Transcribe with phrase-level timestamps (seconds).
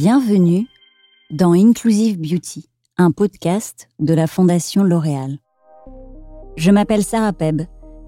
[0.00, 0.68] Bienvenue
[1.32, 5.38] dans Inclusive Beauty, un podcast de la Fondation L'Oréal.
[6.56, 7.62] Je m'appelle Sarah Peb,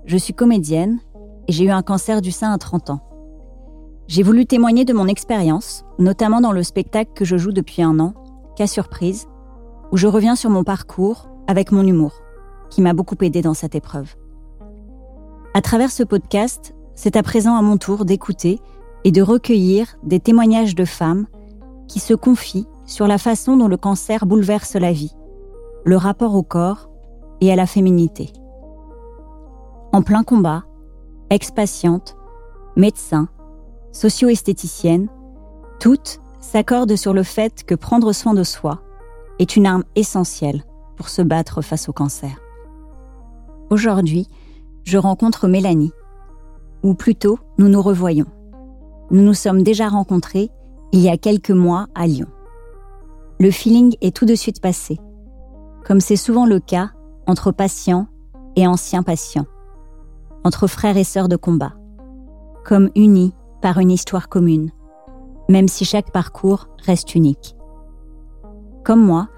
[0.05, 1.00] je suis comédienne
[1.48, 3.00] et j'ai eu un cancer du sein à 30 ans.
[4.06, 7.98] J'ai voulu témoigner de mon expérience, notamment dans le spectacle que je joue depuis un
[7.98, 8.14] an,
[8.54, 9.27] Cas Surprise,
[9.91, 12.12] où je reviens sur mon parcours avec mon humour,
[12.70, 14.14] qui m'a beaucoup aidé dans cette épreuve.
[15.54, 18.60] À travers ce podcast, c'est à présent à mon tour d'écouter
[19.02, 21.27] et de recueillir des témoignages de femmes
[21.91, 25.12] qui se confient sur la façon dont le cancer bouleverse la vie,
[25.85, 26.89] le rapport au corps
[27.41, 28.33] et à la féminité.
[29.93, 30.63] En plein combat,
[31.30, 32.16] ex-patientes,
[32.77, 33.29] médecins,
[33.91, 35.09] socio-esthéticiennes,
[35.80, 38.83] toutes s'accordent sur le fait que prendre soin de soi
[39.41, 40.63] est une arme essentielle
[40.97, 42.38] pour se battre face au cancer.
[43.69, 44.29] Aujourd'hui,
[44.85, 45.93] je rencontre Mélanie,
[46.85, 48.27] ou plutôt nous nous revoyons.
[49.10, 50.52] Nous nous sommes déjà rencontrés
[50.93, 52.27] il y a quelques mois à Lyon.
[53.38, 54.99] Le feeling est tout de suite passé,
[55.87, 56.91] comme c'est souvent le cas
[57.27, 58.07] entre patients
[58.57, 59.47] et anciens patients,
[60.45, 61.74] entre frères et sœurs de combat,
[62.65, 64.72] comme unis par une histoire commune,
[65.49, 67.56] même si chaque parcours reste unique.
[68.84, 69.28] Comme moi,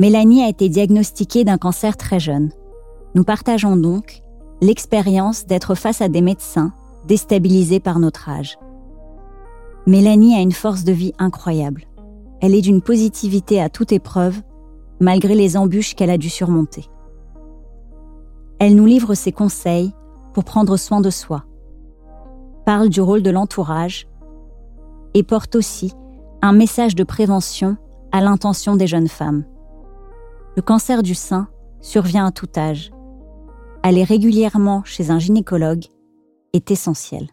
[0.00, 2.50] Mélanie a été diagnostiquée d'un cancer très jeune.
[3.14, 4.22] Nous partageons donc
[4.60, 6.72] l'expérience d'être face à des médecins
[7.06, 8.58] déstabilisés par notre âge.
[9.86, 11.84] Mélanie a une force de vie incroyable.
[12.40, 14.40] Elle est d'une positivité à toute épreuve,
[15.00, 16.86] malgré les embûches qu'elle a dû surmonter.
[18.58, 19.92] Elle nous livre ses conseils
[20.34, 21.44] pour prendre soin de soi,
[22.66, 24.08] parle du rôle de l'entourage
[25.14, 25.92] et porte aussi
[26.42, 27.76] un message de prévention
[28.12, 29.44] à l'intention des jeunes femmes.
[30.56, 31.48] Le cancer du sein
[31.80, 32.90] survient à tout âge.
[33.82, 35.84] Aller régulièrement chez un gynécologue
[36.52, 37.28] est essentiel.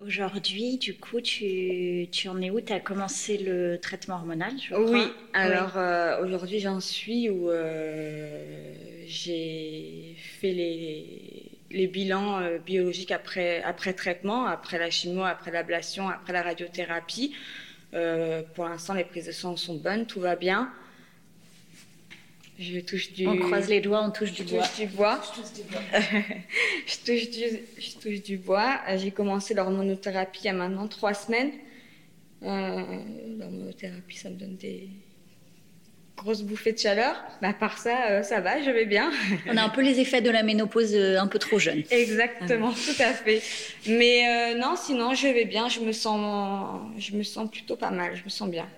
[0.00, 2.60] Aujourd'hui, du coup, tu, tu en es où?
[2.60, 8.72] Tu as commencé le traitement hormonal Oui, alors euh, aujourd'hui j'en suis où euh,
[9.04, 16.08] j'ai fait les, les bilans euh, biologiques après, après traitement, après la chimio, après l'ablation,
[16.08, 17.34] après la radiothérapie.
[18.54, 20.72] pour l'instant, les prises de sang sont bonnes, tout va bien.
[22.60, 23.26] Je touche du...
[23.26, 24.64] On croise les doigts, on touche du bois.
[24.78, 25.18] du bois.
[26.86, 27.44] je, touche du...
[27.78, 28.78] je touche du bois.
[28.96, 31.52] J'ai commencé l'hormonothérapie il y a maintenant trois semaines.
[32.42, 32.82] Euh,
[33.38, 34.90] l'hormonothérapie, ça me donne des
[36.18, 37.16] grosses bouffées de chaleur.
[37.40, 39.10] Mais à part ça, euh, ça va, je vais bien.
[39.46, 41.82] On a un peu les effets de la ménopause euh, un peu trop jeune.
[41.90, 43.40] Exactement, tout à fait.
[43.86, 45.70] Mais non, sinon, je vais bien.
[45.70, 48.16] Je me sens, je me sens plutôt pas mal.
[48.16, 48.68] Je me sens bien.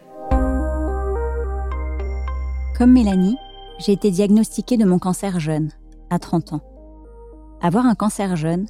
[2.79, 3.37] Comme Mélanie,
[3.85, 5.71] j'ai été diagnostiquée de mon cancer jeune,
[6.11, 6.61] à 30 ans.
[7.61, 8.67] Avoir un cancer jeune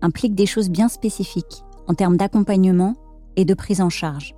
[0.00, 2.94] implique des choses bien spécifiques en termes d'accompagnement
[3.36, 4.34] et de prise en charge.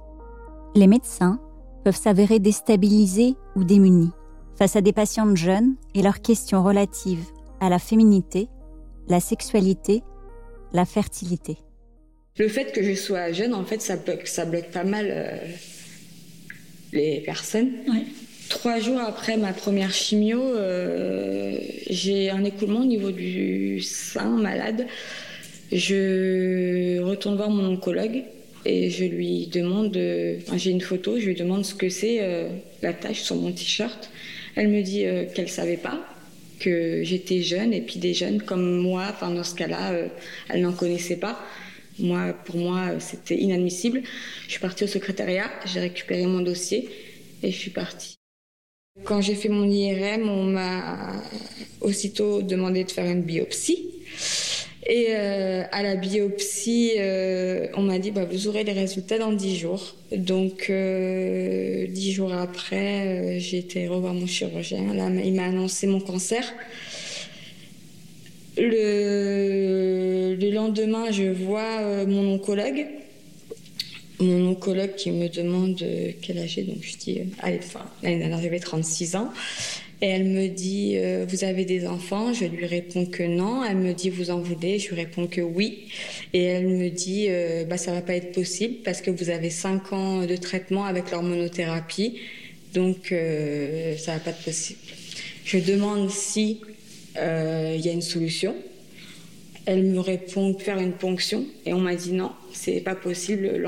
[0.75, 1.41] Les médecins
[1.85, 4.13] peuvent s'avérer déstabilisés ou démunis
[4.57, 7.27] face à des patientes jeunes et leurs questions relatives
[7.61, 8.49] à la féminité,
[9.09, 10.03] la sexualité,
[10.73, 11.59] la fertilité.
[12.39, 15.39] Le fait que je sois jeune, en fait, ça bloque, ça bloque pas mal euh,
[16.93, 17.73] les personnes.
[18.55, 21.59] Trois jours après ma première chimio, euh,
[21.91, 24.87] j'ai un écoulement au niveau du sein malade.
[25.73, 28.23] Je retourne voir mon oncologue
[28.65, 32.49] et je lui demande, j'ai une photo, je lui demande ce que c'est euh,
[32.81, 34.09] la tache sur mon t-shirt.
[34.55, 36.07] Elle me dit euh, qu'elle savait pas,
[36.61, 39.95] que j'étais jeune et puis des jeunes comme moi, enfin dans ce cas-là,
[40.49, 41.45] elle n'en connaissait pas.
[41.99, 44.03] Moi, pour moi, c'était inadmissible.
[44.47, 46.89] Je suis partie au secrétariat, j'ai récupéré mon dossier
[47.43, 48.15] et je suis partie.
[49.03, 51.13] Quand j'ai fait mon IRM, on m'a
[51.81, 53.91] aussitôt demandé de faire une biopsie.
[54.87, 59.33] Et euh, à la biopsie, euh, on m'a dit bah, vous aurez les résultats dans
[59.33, 59.97] 10 jours.
[60.13, 64.85] Donc, euh, 10 jours après, euh, j'ai été revoir mon chirurgien.
[65.25, 66.45] Il m'a annoncé mon cancer.
[68.57, 72.87] Le, le lendemain, je vois euh, mon oncologue
[74.21, 77.85] mon oncologue qui me demande euh, quel âge j'ai, donc je dis, euh, allez, enfin,
[78.03, 79.33] l'année dernière j'avais 36 ans.
[80.03, 82.33] Et elle me dit, euh, vous avez des enfants?
[82.33, 83.65] Je lui réponds que non.
[83.65, 84.79] Elle me dit, vous en voulez?
[84.79, 85.89] Je lui réponds que oui.
[86.33, 87.29] Et elle me dit,
[87.69, 91.11] bah, ça va pas être possible parce que vous avez 5 ans de traitement avec
[91.11, 92.19] l'hormonothérapie.
[92.75, 93.15] Donc,
[93.97, 94.81] ça va pas être possible.
[95.45, 96.61] Je demande si
[97.17, 98.55] il y a une solution.
[99.65, 101.47] Elle me répond faire une ponction.
[101.65, 103.61] Et on m'a dit non, c'est pas possible.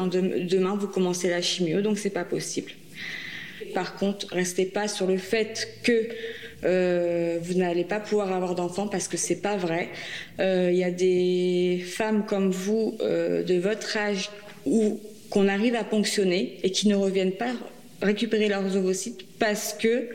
[0.48, 2.72] Demain, vous commencez la chimio, donc c'est pas possible.
[3.74, 6.08] Par contre, restez pas sur le fait que
[6.64, 9.88] euh, vous n'allez pas pouvoir avoir d'enfants parce que c'est pas vrai.
[10.38, 14.30] Il euh, y a des femmes comme vous euh, de votre âge
[14.64, 15.00] ou
[15.30, 17.52] qu'on arrive à ponctionner et qui ne reviennent pas
[18.00, 20.08] récupérer leurs ovocytes parce que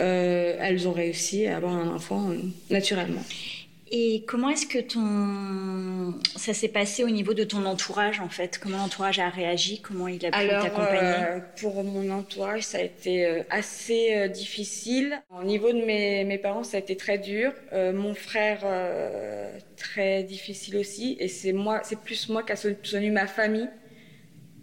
[0.00, 2.30] elles ont réussi à avoir un enfant
[2.70, 3.22] naturellement.
[3.90, 8.58] Et comment est-ce que ton ça s'est passé au niveau de ton entourage en fait?
[8.58, 9.80] Comment l'entourage a réagi?
[9.80, 11.24] Comment il a pu t'accompagner?
[11.24, 15.20] euh, Pour mon entourage, ça a été euh, assez euh, difficile.
[15.30, 17.52] Au niveau de mes, mes, parents, ça a été très dur.
[17.72, 18.60] mon frère,
[19.76, 21.16] très difficile aussi.
[21.20, 23.68] Et c'est moi, c'est plus moi qui a soutenu ma famille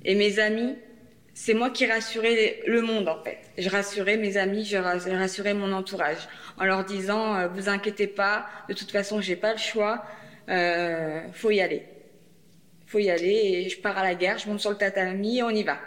[0.03, 0.75] et mes amis
[1.35, 3.37] c'est moi qui rassurais le monde en fait.
[3.57, 8.47] Je rassurais mes amis, je rassurais mon entourage en leur disant euh, vous inquiétez pas,
[8.69, 10.05] de toute façon j'ai pas le choix,
[10.47, 11.83] euh, faut y aller,
[12.87, 13.27] faut y aller
[13.65, 15.77] et je pars à la guerre, je monte sur le tatami et on y va.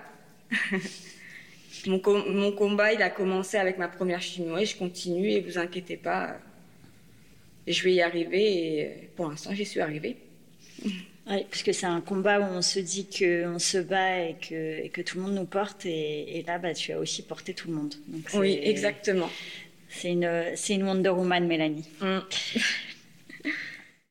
[1.87, 5.97] mon, combat il a commencé avec ma première chimio et je continue et vous inquiétez
[5.97, 6.37] pas,
[7.67, 10.19] je vais y arriver et pour l'instant j'y suis arrivée.
[11.31, 14.85] Oui, parce que c'est un combat où on se dit qu'on se bat et que,
[14.85, 15.85] et que, tout le monde nous porte.
[15.85, 17.95] Et, là, bah, tu as aussi porté tout le monde.
[18.35, 19.29] oui, exactement.
[19.89, 21.89] C'est une, une Wonder Woman, Mélanie.
[22.01, 22.19] Mm.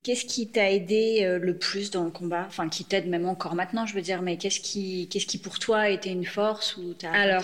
[0.07, 2.45] Qu'est-ce qui t'a aidé euh, le plus dans le combat?
[2.47, 5.59] Enfin, qui t'aide même encore maintenant, je veux dire, mais qu'est-ce qui, qu'est-ce qui pour
[5.59, 7.43] toi a été une force ou Alors,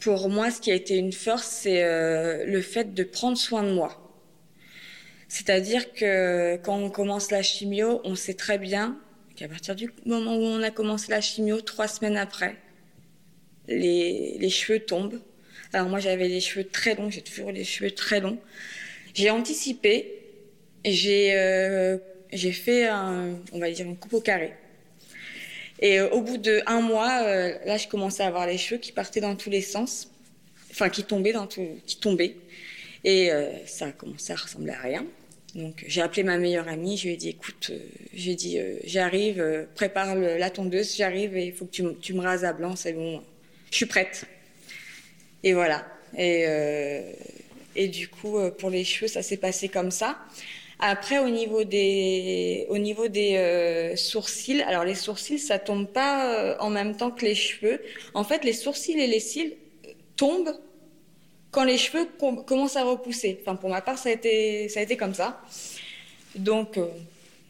[0.00, 3.62] pour moi, ce qui a été une force, c'est euh, le fait de prendre soin
[3.62, 4.01] de moi.
[5.34, 8.98] C'est-à-dire que quand on commence la chimio, on sait très bien
[9.34, 12.54] qu'à partir du moment où on a commencé la chimio, trois semaines après,
[13.66, 15.22] les, les cheveux tombent.
[15.72, 18.38] Alors moi j'avais les cheveux très longs, j'ai toujours les cheveux très longs.
[19.14, 20.20] J'ai anticipé
[20.84, 21.96] j'ai euh,
[22.30, 24.52] j'ai fait un, on va dire une coupe au carré.
[25.80, 28.78] Et euh, au bout de un mois, euh, là je commençais à avoir les cheveux
[28.78, 30.10] qui partaient dans tous les sens,
[30.70, 32.36] enfin qui tombaient dans tout, qui tombaient.
[33.04, 33.30] Et
[33.66, 35.04] ça a commencé à ressembler à rien.
[35.54, 37.78] Donc j'ai appelé ma meilleure amie, je lui ai dit écoute, euh,
[38.14, 42.14] j'ai dit euh, j'arrive, euh, prépare la tondeuse, j'arrive et il faut que tu, tu,
[42.14, 43.22] me rases à blanc, c'est bon,
[43.70, 44.24] je suis prête.
[45.42, 45.86] Et voilà.
[46.16, 46.44] Et,
[47.74, 50.18] et du coup pour les cheveux ça s'est passé comme ça.
[50.78, 56.70] Après au niveau des au niveau des sourcils, alors les sourcils ça tombe pas en
[56.70, 57.80] même temps que les cheveux.
[58.14, 59.54] En fait les sourcils et les cils
[60.16, 60.54] tombent
[61.52, 62.08] quand les cheveux
[62.46, 63.38] commencent à repousser.
[63.42, 65.40] Enfin, pour ma part, ça a été, ça a été comme ça.
[66.34, 66.86] Donc, euh,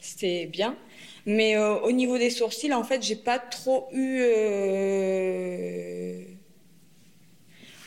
[0.01, 0.77] c'était bien.
[1.25, 4.19] Mais euh, au niveau des sourcils, en fait, j'ai pas trop eu.
[4.21, 6.21] Euh,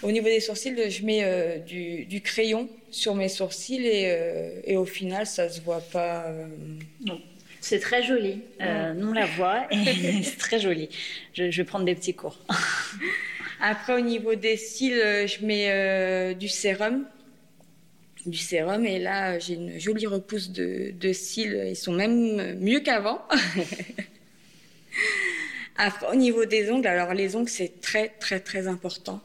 [0.03, 5.49] au niveau des sourcils, je mets du, crayon sur mes sourcils et, au final, ça
[5.49, 6.27] se voit pas.
[7.03, 7.19] Non.
[7.59, 8.41] C'est très joli.
[8.95, 9.83] nous, on la voit et
[10.23, 10.89] c'est très joli.
[11.33, 12.37] Je, je vais prendre des petits cours.
[13.61, 17.05] Après, au niveau des cils, euh, je mets euh, du sérum.
[18.25, 21.67] Du sérum, et là, j'ai une jolie repousse de, de cils.
[21.69, 23.21] Ils sont même mieux qu'avant.
[26.09, 29.19] Au niveau des ongles, alors les ongles, c'est très, très, très important.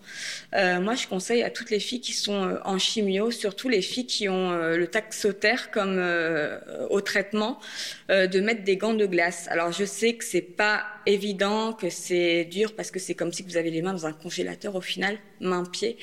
[0.54, 3.82] Euh, moi, je conseille à toutes les filles qui sont euh, en chimio, surtout les
[3.82, 6.58] filles qui ont euh, le taxotère comme euh,
[6.88, 7.60] au traitement,
[8.08, 9.46] de mettre des gants de glace.
[9.50, 13.44] Alors, je sais que c'est pas évident, que c'est dur, parce que c'est comme si
[13.44, 15.96] vous avez les mains dans un congélateur au final, main-pied.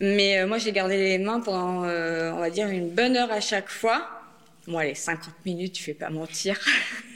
[0.00, 3.68] Mais moi, j'ai gardé les mains pendant, on va dire, une bonne heure à chaque
[3.68, 4.10] fois.
[4.66, 6.58] Moi, les 50 minutes, je vais pas mentir.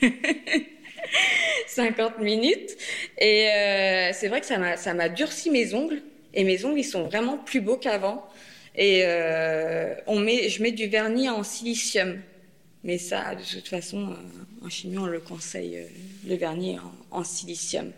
[1.67, 2.77] 50 minutes.
[3.19, 6.03] Et euh, c'est vrai que ça m'a, ça m'a durci mes ongles.
[6.35, 8.25] Et mes ongles, ils sont vraiment plus beaux qu'avant.
[8.77, 12.21] Et euh, on met, je mets du vernis en silicium.
[12.83, 15.85] Mais ça, de toute façon, euh, en chimie, on le conseille, euh,
[16.27, 17.93] le vernis en, en, silicium.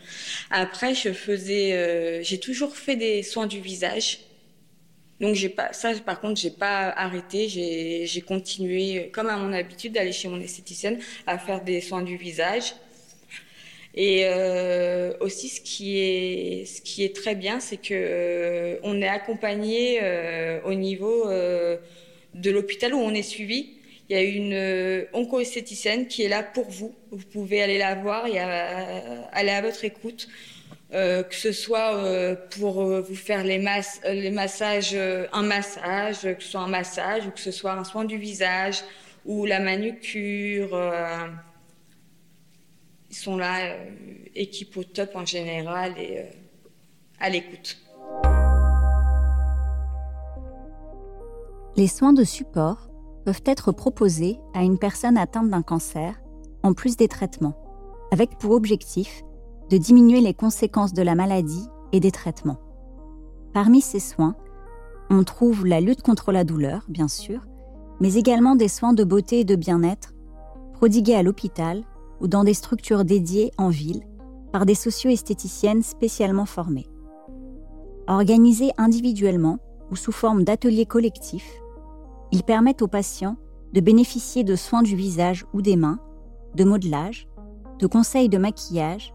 [0.51, 4.21] Après, je faisais, euh, j'ai toujours fait des soins du visage.
[5.21, 9.93] Donc j'ai pas ça par contre j'ai pas arrêté j'ai continué comme à mon habitude
[9.93, 12.75] d'aller chez mon esthéticienne à faire des soins du visage
[13.95, 19.03] et euh, aussi, ce qui est, ce qui est très bien, c'est que euh, on
[19.03, 21.77] est accompagné euh, au niveau euh,
[22.35, 23.75] de l'hôpital où on est suivi.
[24.09, 26.95] Il y a une euh, onco-esthéticienne qui est là pour vous.
[27.11, 30.29] Vous pouvez aller la voir et aller à votre écoute.
[30.95, 36.51] Euh, que ce soit pour vous faire les, masses, les massages, un massage, que ce
[36.51, 38.83] soit un massage ou que ce soit un soin du visage
[39.25, 40.77] ou la manucure
[43.13, 43.91] ils sont là, euh,
[44.35, 46.31] équipe au top en général et euh,
[47.21, 47.79] à l'écoute.
[51.77, 52.89] Les soins de support
[53.27, 56.21] peuvent être proposés à une personne atteinte d'un cancer,
[56.63, 57.57] en plus des traitements,
[58.13, 59.23] avec pour objectif
[59.69, 62.61] de diminuer les conséquences de la maladie et des traitements.
[63.53, 64.37] Parmi ces soins,
[65.11, 67.43] on trouve la lutte contre la douleur, bien sûr,
[68.01, 70.15] mais également des soins de beauté et de bien-être
[70.73, 71.85] prodigués à l'hôpital
[72.23, 74.07] ou dans des structures dédiées en ville,
[74.53, 76.87] par des socio-esthéticiennes spécialement formées.
[78.07, 79.59] Organisés individuellement
[79.91, 81.61] ou sous forme d'ateliers collectifs,
[82.31, 83.37] ils permettent aux patients
[83.73, 85.99] de bénéficier de soins du visage ou des mains,
[86.55, 87.27] de modelage,
[87.79, 89.13] de conseils de maquillage,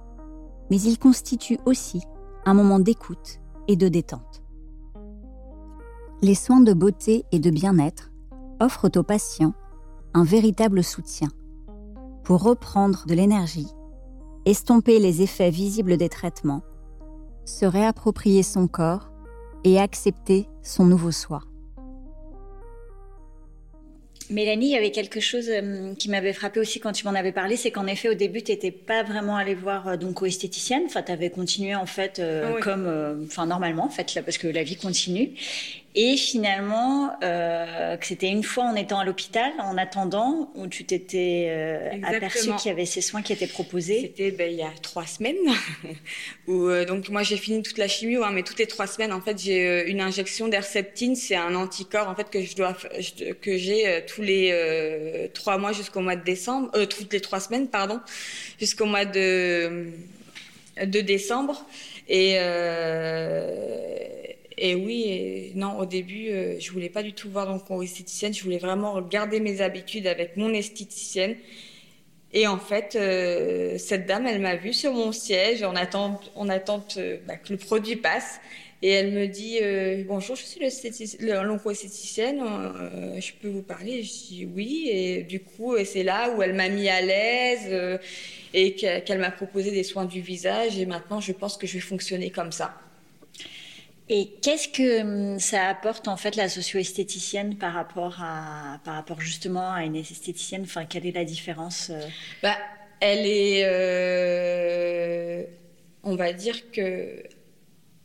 [0.69, 2.01] mais ils constituent aussi
[2.45, 4.43] un moment d'écoute et de détente.
[6.21, 8.11] Les soins de beauté et de bien-être
[8.59, 9.53] offrent aux patients
[10.13, 11.29] un véritable soutien
[12.27, 13.67] pour reprendre de l'énergie,
[14.45, 16.61] estomper les effets visibles des traitements,
[17.45, 19.09] se réapproprier son corps
[19.63, 21.39] et accepter son nouveau soi.
[24.29, 27.31] Mélanie, il y avait quelque chose euh, qui m'avait frappé aussi quand tu m'en avais
[27.31, 30.25] parlé, c'est qu'en effet, au début, tu n'étais pas vraiment allée voir euh, donc aux
[30.25, 30.83] esthéticiennes.
[30.85, 34.37] Enfin, tu avais continué en fait euh, ah comme, enfin normalement en fait, là, parce
[34.37, 35.31] que la vie continue.
[35.99, 40.85] Et finalement, euh, que c'était une fois en étant à l'hôpital, en attendant, où tu
[40.85, 44.01] t'étais euh, aperçu qu'il y avait ces soins qui étaient proposés.
[44.01, 45.35] C'était ben, il y a trois semaines.
[46.47, 49.11] où, euh, donc moi j'ai fini toute la chimio, hein, mais toutes les trois semaines
[49.11, 52.77] en fait j'ai euh, une injection d'herceptine, c'est un anticorps en fait que je dois
[53.41, 57.99] que j'ai tous les trois mois jusqu'au mois de décembre, toutes les trois semaines pardon,
[58.59, 59.87] jusqu'au mois de
[60.79, 61.65] de décembre
[62.07, 62.37] et
[64.57, 68.33] et oui, non, au début, euh, je voulais pas du tout voir donc esthéticienne.
[68.33, 71.35] Je voulais vraiment regarder mes habitudes avec mon esthéticienne.
[72.33, 76.49] Et en fait, euh, cette dame, elle m'a vue sur mon siège en attente, en
[76.49, 78.39] attente euh, bah, que le produit passe.
[78.81, 79.57] Et elle me dit
[80.05, 80.59] bonjour, je suis
[81.19, 82.39] l'onco-esthéticienne,
[83.19, 84.89] je peux vous parler Je dis oui.
[84.91, 87.99] Et du coup, c'est là où elle m'a mis à l'aise
[88.53, 90.77] et qu'elle m'a proposé des soins du visage.
[90.77, 92.77] Et maintenant, je pense que je vais fonctionner comme ça.
[94.09, 99.19] Et qu'est-ce que hum, ça apporte en fait la socio-esthéticienne par rapport à par rapport
[99.19, 100.63] justement à une esthéticienne?
[100.63, 102.01] Enfin, quelle est la différence euh?
[102.41, 102.55] Bah,
[102.99, 105.43] elle est, euh,
[106.03, 107.23] on va dire que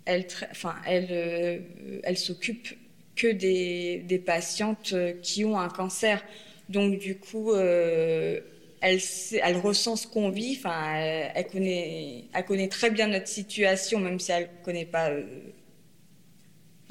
[0.04, 1.58] elle, enfin, elle, euh,
[2.02, 2.68] elle s'occupe
[3.14, 6.24] que des, des patientes qui ont un cancer.
[6.68, 8.42] Donc du coup, elle,
[8.80, 10.56] elle ressent ce qu'on vit.
[10.58, 10.94] Enfin,
[11.34, 15.10] elle, connaît, elle connaît très bien notre situation, même si elle connaît pas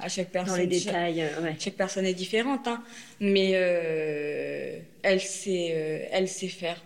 [0.02, 0.56] à chaque personne.
[0.56, 2.84] Dans les détails, euh, chaque, personne est différente, hein,
[3.20, 6.82] mais euh, elle sait, euh, elle sait faire.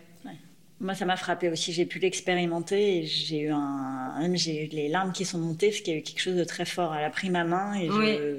[0.81, 1.71] Moi, ça m'a frappé aussi.
[1.71, 5.93] J'ai pu l'expérimenter et j'ai eu un, j'ai les larmes qui sont montées parce qu'il
[5.93, 6.93] y a eu quelque chose de très fort.
[6.93, 7.87] Elle a pris ma main et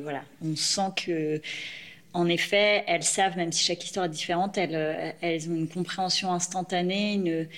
[0.03, 1.41] voilà, on sent que,
[2.13, 6.31] en effet, elles savent, même si chaque histoire est différente, elles, elles ont une compréhension
[6.31, 7.49] instantanée, une,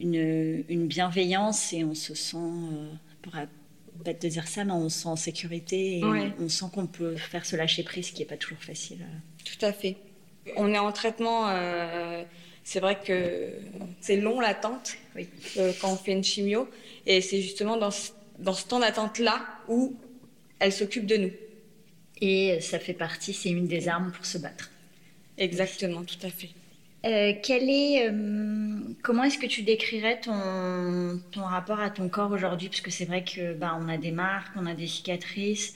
[0.00, 2.36] une, une bienveillance et on se sent
[4.02, 7.16] bête de dire ça, mais on se sent en sécurité et on, sent qu'on peut
[7.16, 9.06] faire ce lâcher prise, ce qui n'est pas toujours facile.
[9.44, 9.96] Tout à fait.
[10.56, 11.48] On est en traitement.
[11.48, 12.24] Euh,
[12.64, 13.52] c'est vrai que
[14.00, 15.28] c'est long l'attente oui.
[15.56, 16.68] Euh, quand on fait une chimio,
[17.06, 19.96] et c'est justement dans ce, dans ce temps d'attente là où
[20.58, 21.32] elle s'occupe de nous.
[22.20, 24.70] Et ça fait partie, c'est une des armes pour se battre.
[25.38, 26.50] Exactement, tout à fait.
[27.04, 28.12] Euh, est, euh,
[29.02, 32.68] comment est-ce que tu décrirais ton, ton rapport à ton corps aujourd'hui?
[32.68, 35.74] Parce que c'est vrai que bah, on a des marques, on a des cicatrices,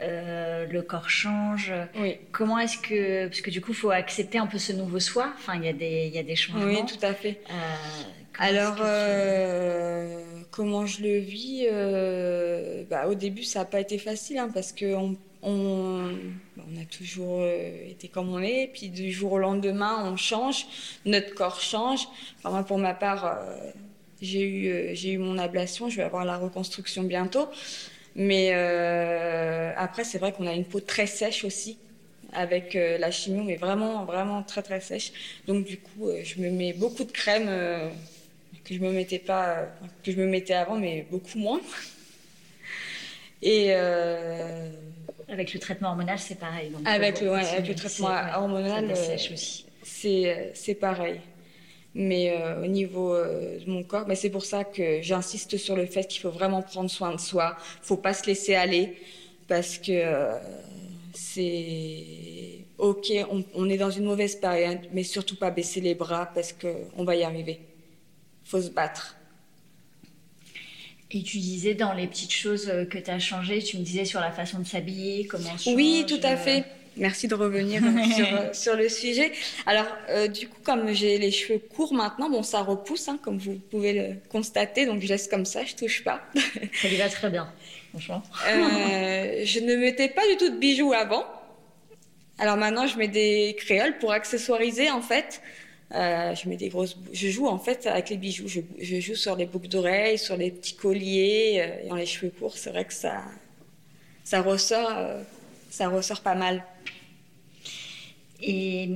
[0.00, 1.72] euh, le corps change.
[1.96, 2.16] Oui.
[2.30, 5.32] Comment est-ce que, parce que du coup, il faut accepter un peu ce nouveau soi.
[5.36, 6.66] Enfin, il y a des, il y a des changements.
[6.66, 7.40] Oui, tout à fait.
[8.38, 8.76] Alors,
[10.52, 11.66] comment je le vis
[12.88, 16.10] bah, Au début, ça n'a pas été facile hein, parce qu'on on,
[16.80, 20.66] a toujours euh, été comme on est, puis du jour au lendemain, on change,
[21.04, 22.08] notre corps change.
[22.38, 23.70] Enfin, moi, pour ma part, euh,
[24.20, 27.48] j'ai eu, euh, j'ai eu mon ablation, je vais avoir la reconstruction bientôt.
[28.16, 28.52] Mais
[29.76, 31.78] après, c'est vrai qu'on a une peau très sèche aussi,
[32.32, 35.12] avec la chimio, mais vraiment, vraiment très, très sèche.
[35.46, 37.46] Donc, du coup, je me mets beaucoup de crème
[38.64, 39.66] que je me mettais pas,
[40.02, 41.60] que je me mettais avant, mais beaucoup moins.
[43.40, 43.72] Et
[45.28, 46.72] avec le traitement hormonal, c'est pareil.
[46.84, 49.16] avec, le, avec le traitement hormonal, euh,
[49.82, 51.20] c'est c'est pareil.
[51.94, 55.74] Mais euh, au niveau euh, de mon corps, mais c'est pour ça que j'insiste sur
[55.74, 57.56] le fait qu'il faut vraiment prendre soin de soi.
[57.82, 58.96] Faut pas se laisser aller
[59.48, 60.02] parce que
[61.14, 66.30] c'est ok, on, on, est dans une mauvaise période, mais surtout pas baisser les bras
[66.34, 67.60] parce que on va y arriver.
[68.44, 69.17] Faut se battre.
[71.10, 74.04] Et tu disais dans les petites choses euh, que tu as changées, tu me disais
[74.04, 76.64] sur la façon de s'habiller, comment change, Oui, tout à fait.
[76.98, 77.80] Merci de revenir
[78.14, 79.32] sur, euh, sur, le sujet.
[79.64, 83.38] Alors, euh, du coup, comme j'ai les cheveux courts maintenant, bon, ça repousse, hein, comme
[83.38, 86.20] vous pouvez le constater, donc je laisse comme ça, je touche pas.
[86.82, 87.50] Ça lui va très bien,
[87.90, 88.22] franchement.
[88.46, 91.24] je ne mettais pas du tout de bijoux avant.
[92.38, 95.40] Alors maintenant, je mets des créoles pour accessoiriser, en fait.
[95.94, 96.98] Euh, je mets des grosses.
[97.12, 98.46] Je joue en fait avec les bijoux.
[98.46, 102.30] Je, je joue sur les boucles d'oreilles, sur les petits colliers, euh, dans les cheveux
[102.30, 102.56] courts.
[102.58, 103.22] C'est vrai que ça,
[104.22, 105.22] ça ressort, euh,
[105.70, 106.62] ça ressort pas mal.
[108.40, 108.88] Et,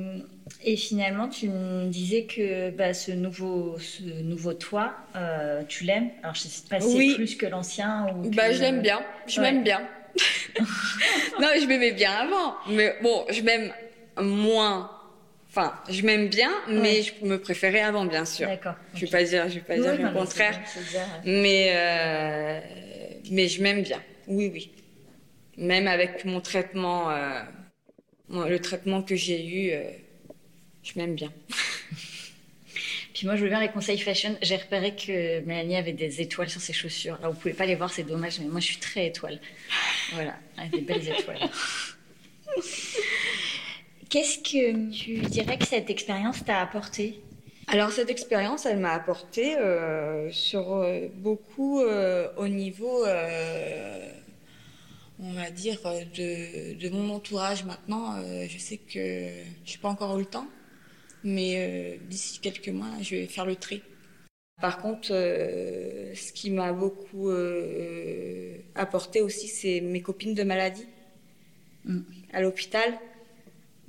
[0.62, 4.94] et, finalement, tu me disais que bah, ce, nouveau, ce nouveau toi,
[5.68, 6.10] tu l'aimes.
[6.22, 8.30] Alors, je sais pas si c'est plus que l'ancien ou.
[8.30, 9.00] Bah, je l'aime bien.
[9.26, 9.80] Je m'aime bien.
[11.40, 12.54] non, je m'aimais bien avant.
[12.68, 13.72] Mais bon, je m'aime
[14.20, 14.90] moins.
[15.54, 18.48] Enfin, je m'aime bien, mais je me préférais avant, bien sûr.
[18.48, 18.74] D'accord.
[18.94, 20.58] Je vais pas dire, je vais pas dire le contraire.
[21.26, 22.60] Mais euh,
[23.30, 24.00] mais je m'aime bien.
[24.28, 24.70] Oui, oui.
[25.58, 27.42] Même avec mon traitement, euh,
[28.30, 29.90] le traitement que j'ai eu, euh,
[30.82, 31.30] je m'aime bien.
[33.12, 34.34] Puis moi, je veux bien les conseils fashion.
[34.40, 37.16] J'ai repéré que Mélanie avait des étoiles sur ses chaussures.
[37.16, 39.38] Alors, vous pouvez pas les voir, c'est dommage, mais moi, je suis très étoile.
[40.14, 41.50] Voilà, avec des belles étoiles.
[44.12, 47.22] Qu'est-ce que tu dirais que cette expérience t'a apporté?
[47.66, 53.06] Alors cette expérience, elle m'a apporté euh, sur euh, beaucoup euh, au niveau,
[55.18, 55.80] on va dire,
[56.14, 58.22] de, de, mon entourage maintenant.
[58.46, 59.30] je sais que
[59.64, 60.48] je n'ai pas encore eu le temps,
[61.24, 63.80] mais d'ici quelques mois, je vais faire le tri.
[64.60, 67.30] Par contre, ce qui m'a beaucoup
[68.74, 70.86] apporté aussi, c'est mes copines de maladie
[71.86, 72.00] mm.
[72.34, 72.92] à l'hôpital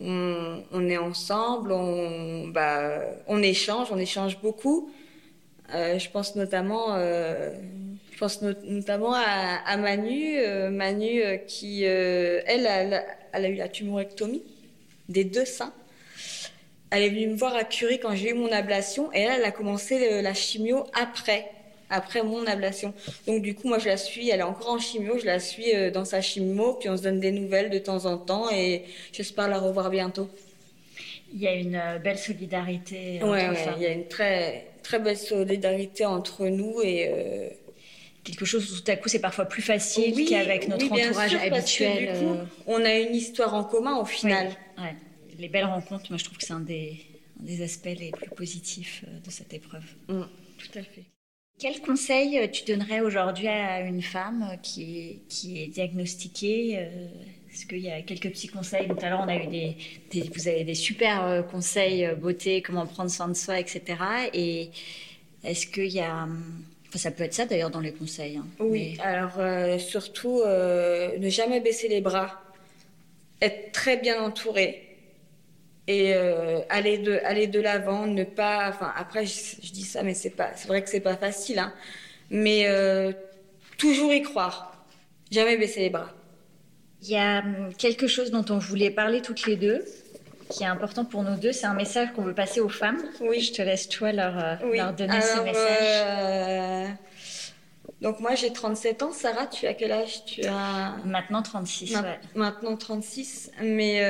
[0.04, 4.92] on, est ensemble, on, bah, on échange, on échange beaucoup.
[5.74, 7.52] Euh, je pense notamment, euh,
[8.12, 14.44] je pense notamment à, Manu, euh, Manu qui, elle, a eu la tumorectomie
[15.10, 15.74] des deux seins.
[16.92, 19.52] Elle est venue me voir à Curie quand j'ai eu mon ablation et elle a
[19.52, 21.50] commencé la chimio après
[21.90, 22.94] après mon ablation.
[23.28, 25.74] Donc du coup, moi je la suis, elle est encore en chimio, je la suis
[25.76, 28.84] euh, dans sa chimio, puis on se donne des nouvelles de temps en temps et
[29.12, 30.30] j'espère la revoir bientôt.
[31.34, 33.20] Il y a une euh, belle solidarité.
[33.24, 37.50] Oui, ouais, il y a une très très belle solidarité entre nous et euh,
[38.24, 41.50] quelque chose où tout à coup c'est parfois plus facile qu'avec notre entourage habituel.
[41.50, 44.50] Parce que, du coup, on a une histoire en commun au final.
[44.78, 44.96] Ouais.
[45.40, 47.00] Les belles rencontres, moi je trouve que c'est un des,
[47.40, 49.84] des, aspects les plus positifs de cette épreuve.
[50.08, 50.22] Mm,
[50.60, 51.06] tout à fait.
[51.60, 56.80] Quel conseil euh, tu donnerais aujourd'hui à une femme euh, qui est, qui est diagnostiquée
[56.80, 57.08] euh,
[57.52, 58.88] Est-ce qu'il y a quelques petits conseils?
[58.88, 59.78] Tout à l'heure, on a eu des,
[60.36, 63.82] vous avez des super conseils beauté, comment prendre soin de soi, etc.
[64.34, 64.72] Et
[65.44, 66.28] est-ce qu'il y a
[66.90, 68.38] Enfin, ça peut être ça d'ailleurs dans les conseils.
[68.38, 68.98] Hein, oui.
[69.02, 69.40] Alors
[69.80, 72.44] surtout, ne jamais baisser les bras,
[73.42, 74.93] être très bien entouré
[75.88, 80.14] et euh, aller de aller de l'avant ne pas enfin après je, dis ça mais
[80.14, 81.74] c'est pas c'est vrai que c'est pas facile hein,
[82.30, 83.12] mais euh,
[83.78, 84.86] toujours y croire.
[85.32, 86.10] Jamais baisser les bras.
[87.02, 89.84] Il y a hum, quelque chose dont on voulait parler toutes les deux
[90.50, 93.02] qui est important pour nous deux c'est un message qu'on veut passer aux femmes.
[93.22, 93.42] Oui.
[93.42, 96.98] Je te laisse toi leur, euh, leur donner ce message
[98.04, 100.26] donc moi j'ai 37 ans Sarah tu as quel âge?
[100.26, 102.20] Tu as maintenant 36 ouais.
[102.36, 104.02] maintenant 36 mais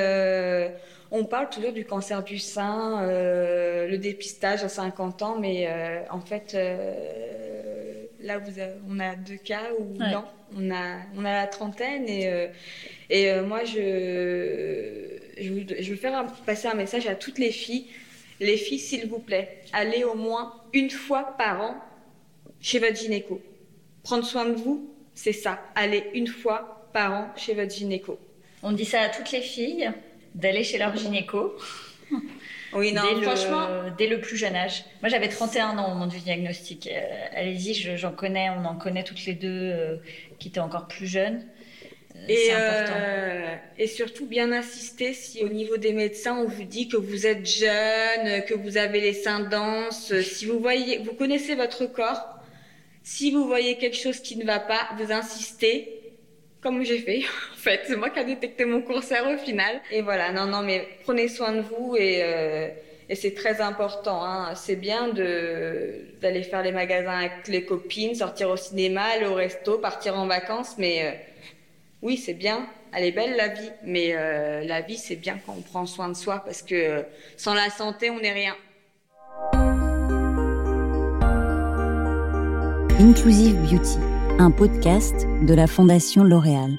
[1.16, 6.00] on parle toujours du cancer du sein, euh, le dépistage à 50 ans, mais euh,
[6.10, 8.52] en fait, euh, là, vous
[8.90, 10.24] on a deux cas où non,
[10.56, 12.48] on a, on a la trentaine et,
[13.10, 17.86] et moi, je, je, veux faire passer un message à toutes les filles.
[18.40, 21.76] Les filles, s'il vous plaît, allez au moins une fois par an
[22.60, 23.40] chez votre gynéco.
[24.04, 25.58] Prendre soin de vous, c'est ça.
[25.74, 28.18] Allez une fois par an chez votre gynéco.
[28.62, 29.90] On dit ça à toutes les filles
[30.34, 31.54] d'aller chez leur gynéco.
[32.76, 33.68] Oui, non, dès franchement.
[33.68, 34.84] Le, dès le plus jeune âge.
[35.00, 36.88] Moi, j'avais 31 ans au moment du diagnostic.
[36.88, 37.00] Euh,
[37.32, 39.96] allez-y, j'en connais, on en connaît toutes les deux euh,
[40.40, 41.46] qui étaient encore plus jeunes.
[42.16, 43.60] Euh, et, important.
[43.78, 47.44] et surtout bien insister si au niveau des médecins on vous dit que vous êtes
[47.44, 52.33] jeune, que vous avez les seins denses, si vous voyez, vous connaissez votre corps,
[53.04, 56.00] si vous voyez quelque chose qui ne va pas, vous insistez
[56.60, 57.22] comme j'ai fait.
[57.52, 59.80] En fait, c'est moi qui ai détecté mon cancer au final.
[59.90, 62.68] Et voilà, non, non, mais prenez soin de vous et, euh,
[63.08, 64.22] et c'est très important.
[64.22, 64.54] Hein.
[64.54, 69.78] C'est bien d'aller faire les magasins avec les copines, sortir au cinéma, aller au resto,
[69.78, 70.74] partir en vacances.
[70.76, 71.12] Mais euh,
[72.02, 72.68] oui, c'est bien.
[72.94, 76.08] Elle est belle la vie, mais euh, la vie c'est bien quand on prend soin
[76.08, 77.04] de soi parce que
[77.36, 78.54] sans la santé on n'est rien.
[83.04, 83.98] Inclusive Beauty
[84.38, 86.78] un podcast de la Fondation L'Oréal.